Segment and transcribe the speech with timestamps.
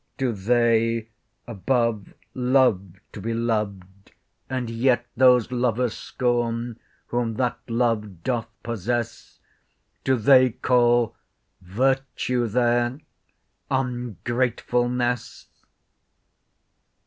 [0.17, 1.09] Do they
[1.45, 4.11] above love to be loved,
[4.49, 9.39] and yet Those lovers scorn, whom that love doth possess?
[10.03, 11.15] Do they call
[11.61, 15.45] virtue there—ungratefulness!